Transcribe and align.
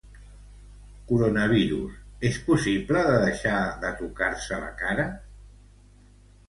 Coronavirus: 1.11 1.99
és 2.31 2.39
possible 2.49 3.05
de 3.11 3.21
deixar 3.27 3.61
de 3.87 3.93
tocar-se 4.03 4.61
la 4.67 4.75
cara? 4.85 5.11